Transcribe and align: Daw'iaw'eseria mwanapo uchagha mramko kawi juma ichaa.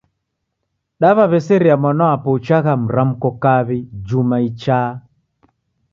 Daw'iaw'eseria 1.01 1.75
mwanapo 1.81 2.27
uchagha 2.37 2.73
mramko 2.83 3.29
kawi 3.43 3.77
juma 4.07 4.37
ichaa. 4.49 4.89